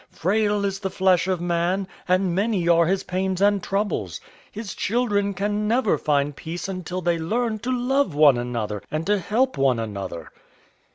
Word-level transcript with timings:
Frail 0.09 0.65
is 0.65 0.79
the 0.79 0.89
flesh 0.89 1.27
of 1.27 1.39
man, 1.39 1.87
and 2.07 2.33
many 2.33 2.67
are 2.67 2.87
his 2.87 3.03
pains 3.03 3.39
and 3.39 3.61
troubles. 3.61 4.19
His 4.51 4.73
children 4.73 5.35
can 5.35 5.67
never 5.67 5.95
find 5.95 6.35
peace 6.35 6.67
until 6.67 7.01
they 7.01 7.19
learn 7.19 7.59
to 7.59 7.71
love 7.71 8.15
one 8.15 8.39
another 8.39 8.81
and 8.89 9.05
to 9.05 9.19
help 9.19 9.59
one 9.59 9.77
another. 9.77 10.31